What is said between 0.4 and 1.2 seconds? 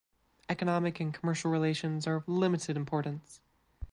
Economic and